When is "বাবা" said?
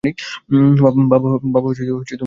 1.11-1.29